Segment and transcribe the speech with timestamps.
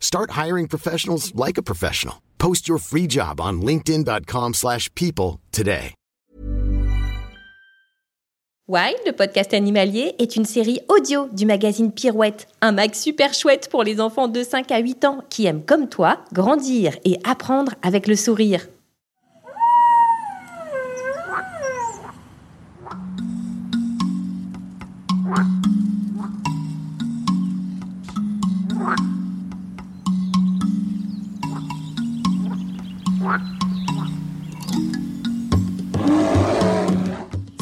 [0.00, 2.16] Start hiring professionals like a professional.
[2.38, 5.94] Post your free job on linkedin.com/people slash people today.
[8.70, 13.70] Wild, le podcast animalier, est une série audio du magazine Pirouette, un mag super chouette
[13.70, 17.72] pour les enfants de 5 à 8 ans qui aiment comme toi grandir et apprendre
[17.80, 18.68] avec le sourire.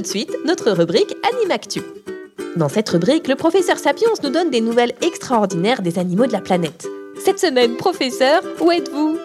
[0.00, 1.82] Tout de suite, notre rubrique Animactu.
[2.56, 6.40] Dans cette rubrique, le professeur Sapiens nous donne des nouvelles extraordinaires des animaux de la
[6.40, 6.88] planète.
[7.22, 9.18] Cette semaine, professeur, où êtes-vous?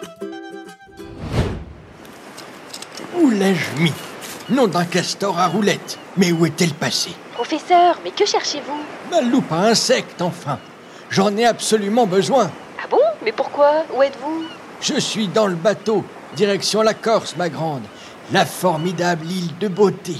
[3.18, 3.92] Où l'ai-je mis?
[4.50, 5.98] Nom d'un castor à roulette.
[6.18, 7.14] Mais où est-elle passée?
[7.32, 9.10] Professeur, mais que cherchez-vous?
[9.10, 10.58] Ma loupe à insectes, enfin.
[11.08, 12.50] J'en ai absolument besoin.
[12.84, 13.00] Ah bon?
[13.24, 13.86] Mais pourquoi?
[13.96, 14.44] Où êtes-vous?
[14.82, 16.04] Je suis dans le bateau,
[16.36, 17.84] direction la Corse, ma grande.
[18.30, 20.16] La formidable île de beauté.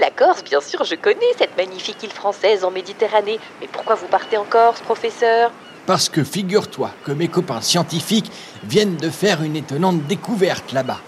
[0.00, 3.40] La Corse, bien sûr, je connais cette magnifique île française en Méditerranée.
[3.60, 5.50] Mais pourquoi vous partez en Corse, professeur?
[5.86, 8.30] Parce que figure-toi que mes copains scientifiques
[8.62, 11.00] viennent de faire une étonnante découverte là-bas.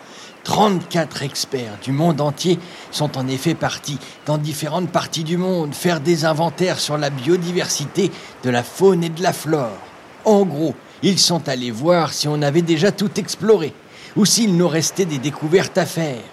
[0.42, 2.58] 34 experts du monde entier
[2.90, 8.10] sont en effet partis dans différentes parties du monde faire des inventaires sur la biodiversité
[8.42, 9.78] de la faune et de la flore.
[10.24, 10.74] En gros,
[11.04, 13.72] ils sont allés voir si on avait déjà tout exploré
[14.16, 16.24] ou s'il nous restait des découvertes à faire.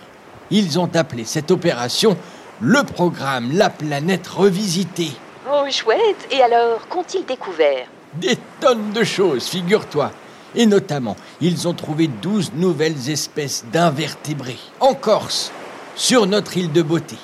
[0.49, 2.17] Ils ont appelé cette opération
[2.59, 5.11] le programme La planète revisitée.
[5.51, 7.87] Oh, chouette Et alors, qu'ont-ils découvert?
[8.15, 10.11] Des tonnes de choses, figure-toi.
[10.55, 15.51] Et notamment, ils ont trouvé 12 nouvelles espèces d'invertébrés en Corse,
[15.95, 17.17] sur notre île de beauté.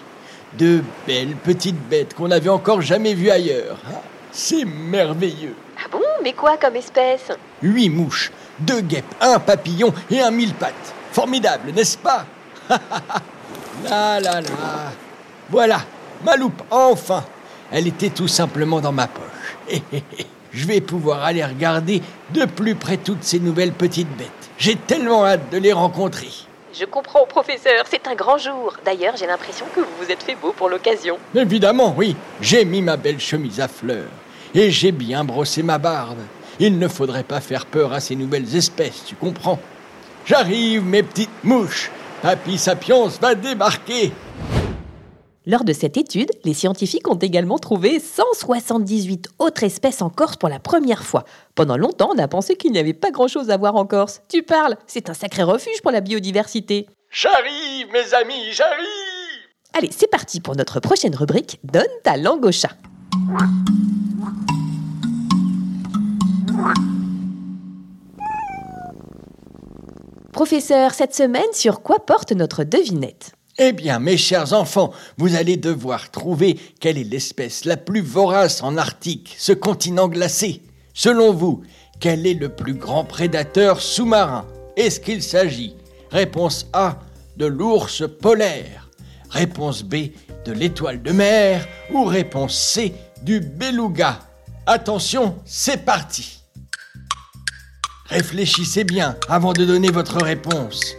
[0.58, 3.78] De belles petites bêtes qu'on n'avait encore jamais vues ailleurs.
[3.88, 4.02] Ah,
[4.32, 5.56] C'est merveilleux.
[5.84, 6.02] Ah bon?
[6.24, 7.32] Mais quoi comme espèce?
[7.64, 10.94] Huit mouches, deux guêpes, un papillon et un mille pattes.
[11.12, 12.26] Formidable, n'est-ce pas?
[12.70, 14.92] Là, là, là.
[15.50, 15.82] Voilà,
[16.26, 17.24] ma loupe, enfin.
[17.72, 19.82] Elle était tout simplement dans ma poche.
[20.54, 24.30] Je vais pouvoir aller regarder de plus près toutes ces nouvelles petites bêtes.
[24.58, 26.30] J'ai tellement hâte de les rencontrer.
[26.80, 28.76] Je comprends, professeur, c'est un grand jour.
[28.86, 31.18] D'ailleurs, j'ai l'impression que vous vous êtes fait beau pour l'occasion.
[31.36, 32.16] Évidemment, oui.
[32.42, 34.10] J'ai mis ma belle chemise à fleurs.
[34.54, 36.20] Et j'ai bien brossé ma barbe.
[36.60, 39.60] Il ne faudrait pas faire peur à ces nouvelles espèces, tu comprends?
[40.26, 41.90] J'arrive, mes petites mouches.
[42.22, 44.12] Papy Sapiens va débarquer.
[45.46, 50.48] Lors de cette étude, les scientifiques ont également trouvé 178 autres espèces en Corse pour
[50.48, 51.26] la première fois.
[51.54, 54.22] Pendant longtemps, on a pensé qu'il n'y avait pas grand-chose à voir en Corse.
[54.30, 56.88] Tu parles, c'est un sacré refuge pour la biodiversité.
[57.10, 58.88] J'arrive, mes amis, j'arrive
[59.74, 62.78] Allez, c'est parti pour notre prochaine rubrique Donne ta langue au chat.
[70.32, 73.34] Professeur, cette semaine, sur quoi porte notre devinette?
[73.60, 78.64] Eh bien, mes chers enfants, vous allez devoir trouver quelle est l'espèce la plus vorace
[78.64, 80.64] en Arctique, ce continent glacé.
[80.96, 81.62] Selon vous,
[82.00, 84.48] quel est le plus grand prédateur sous-marin?
[84.76, 85.76] Est-ce qu'il s'agit?
[86.10, 87.00] Réponse A,
[87.38, 88.90] de l'ours polaire.
[89.30, 89.96] Réponse B,
[90.46, 91.68] de l'étoile de mer.
[91.92, 94.20] Ou réponse C, du beluga.
[94.66, 96.40] Attention, c'est parti.
[98.08, 100.96] Réfléchissez bien avant de donner votre réponse.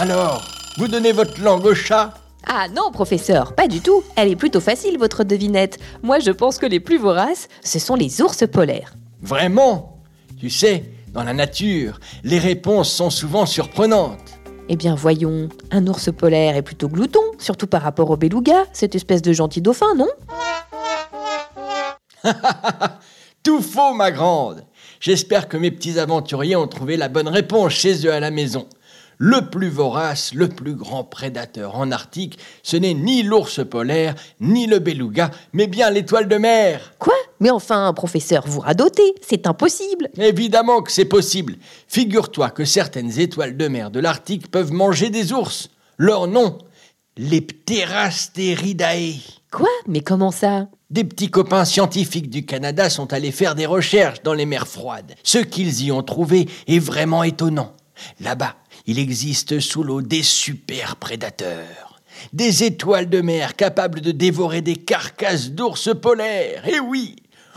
[0.00, 0.44] Alors,
[0.76, 2.14] vous donnez votre langue au chat?
[2.46, 4.04] Ah non, professeur, pas du tout.
[4.14, 5.80] Elle est plutôt facile, votre devinette.
[6.04, 8.94] Moi, je pense que les plus voraces, ce sont les ours polaires.
[9.20, 9.98] Vraiment?
[10.38, 14.20] Tu sais, dans la nature, les réponses sont souvent surprenantes.
[14.68, 18.94] Eh bien, voyons, un ours polaire est plutôt glouton, surtout par rapport au beluga, cette
[18.94, 20.06] espèce de gentil dauphin, non?
[23.42, 24.64] Tout faux, ma grande.
[25.00, 28.68] J'espère que mes petits aventuriers ont trouvé la bonne réponse chez eux à la maison.
[29.20, 34.68] Le plus vorace, le plus grand prédateur en Arctique, ce n'est ni l'ours polaire, ni
[34.68, 36.92] le beluga, mais bien l'étoile de mer.
[37.00, 37.16] Quoi?
[37.40, 40.08] Mais enfin, professeur, vous radotez, c'est impossible.
[40.18, 41.56] Évidemment que c'est possible.
[41.88, 45.68] Figure-toi que certaines étoiles de mer de l'Arctique peuvent manger des ours.
[45.96, 46.56] Leur nom,
[47.16, 49.16] les Pterasteridae.
[49.50, 49.68] Quoi?
[49.88, 50.68] Mais comment ça?
[50.90, 55.16] Des petits copains scientifiques du Canada sont allés faire des recherches dans les mers froides.
[55.24, 57.74] Ce qu'ils y ont trouvé est vraiment étonnant.
[58.20, 58.54] Là-bas,
[58.88, 62.00] il existe sous l'eau des super prédateurs.
[62.32, 66.66] Des étoiles de mer capables de dévorer des carcasses d'ours polaires.
[66.66, 67.16] Et oui,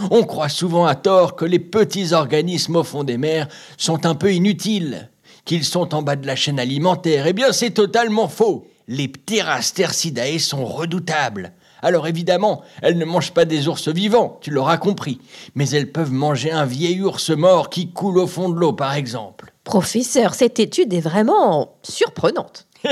[0.10, 3.48] on croit souvent à tort que les petits organismes au fond des mers
[3.78, 5.10] sont un peu inutiles,
[5.46, 7.26] qu'ils sont en bas de la chaîne alimentaire.
[7.26, 8.68] Eh bien, c'est totalement faux.
[8.90, 11.54] Les Pterastercidae sont redoutables.
[11.82, 15.22] Alors évidemment, elles ne mangent pas des ours vivants, tu l'auras compris,
[15.56, 18.96] mais elles peuvent manger un vieil ours mort qui coule au fond de l'eau, par
[18.96, 19.51] exemple.
[19.64, 22.68] Professeur, cette étude est vraiment surprenante.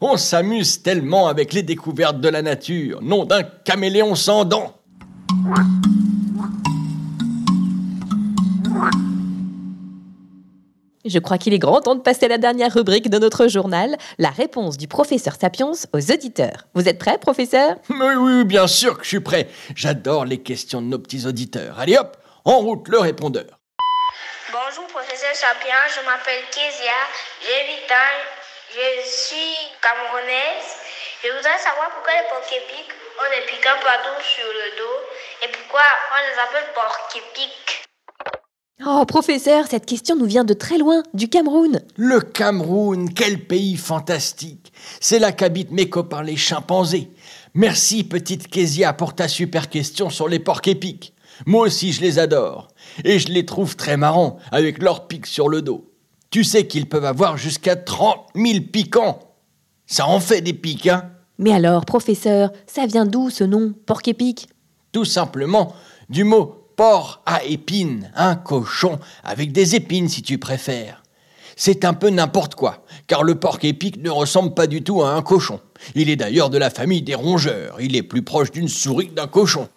[0.00, 4.74] On s'amuse tellement avec les découvertes de la nature, nom d'un caméléon sans dents.
[11.04, 13.94] Je crois qu'il est grand temps de passer à la dernière rubrique de notre journal,
[14.18, 16.66] la réponse du professeur Sapiens aux auditeurs.
[16.74, 17.76] Vous êtes prêt, professeur?
[17.90, 19.48] Oui, oui, bien sûr que je suis prêt.
[19.76, 21.78] J'adore les questions de nos petits auditeurs.
[21.78, 22.16] Allez hop,
[22.46, 23.60] en route le répondeur.
[25.34, 26.94] Je m'appelle Kezia.
[27.42, 28.22] J'ai 8 ans.
[28.70, 30.70] Je suis camerounaise.
[31.24, 35.00] Je voudrais savoir pourquoi les porcs-épics ont des piquants partout sur le dos
[35.42, 35.82] et pourquoi
[36.12, 37.82] on les appelle porcs-épics.
[38.86, 41.80] Oh, professeur, cette question nous vient de très loin, du Cameroun.
[41.96, 44.72] Le Cameroun, quel pays fantastique.
[45.00, 47.08] C'est là qu'habitent mes copains les chimpanzés.
[47.54, 51.13] Merci, petite Kezia, pour ta super question sur les porcs épics.
[51.46, 52.68] Moi aussi, je les adore.
[53.04, 55.90] Et je les trouve très marrants, avec leurs pics sur le dos.
[56.30, 59.20] Tu sais qu'ils peuvent avoir jusqu'à 30 000 piquants.
[59.86, 64.48] Ça en fait des pics, hein Mais alors, professeur, ça vient d'où ce nom, porc-épic
[64.92, 65.74] Tout simplement
[66.08, 71.02] du mot porc à épines, un cochon avec des épines si tu préfères.
[71.56, 75.10] C'est un peu n'importe quoi, car le porc épic ne ressemble pas du tout à
[75.10, 75.60] un cochon.
[75.94, 79.14] Il est d'ailleurs de la famille des rongeurs, il est plus proche d'une souris que
[79.14, 79.68] d'un cochon.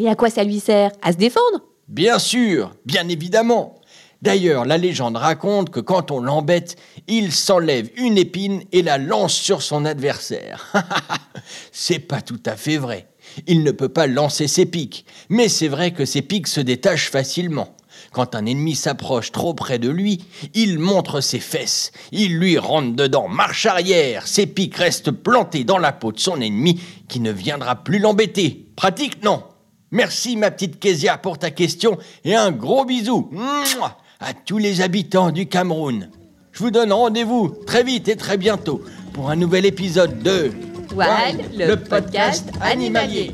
[0.00, 0.92] Et à quoi ça lui sert?
[1.02, 1.60] À se défendre?
[1.86, 3.74] Bien sûr, bien évidemment.
[4.22, 6.76] D'ailleurs, la légende raconte que quand on l'embête,
[7.06, 10.72] il s'enlève une épine et la lance sur son adversaire.
[11.72, 13.08] C'est pas tout à fait vrai.
[13.46, 17.10] Il ne peut pas lancer ses pics, mais c'est vrai que ses pics se détachent
[17.10, 17.76] facilement.
[18.12, 20.24] Quand un ennemi s'approche trop près de lui,
[20.54, 25.78] il montre ses fesses, il lui rentre dedans, marche arrière, ses pics restent plantés dans
[25.78, 28.66] la peau de son ennemi qui ne viendra plus l'embêter.
[28.74, 29.44] Pratique, non?
[29.92, 34.82] Merci ma petite Kezia pour ta question et un gros bisou Mouah à tous les
[34.82, 36.10] habitants du Cameroun.
[36.52, 38.82] Je vous donne rendez-vous très vite et très bientôt
[39.12, 40.52] pour un nouvel épisode de
[40.94, 43.32] Wild, le, podcast animalier.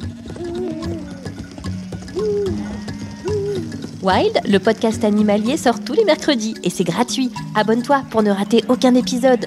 [4.02, 7.30] Wild, le podcast animalier sort tous les mercredis et c'est gratuit.
[7.54, 9.46] Abonne-toi pour ne rater aucun épisode.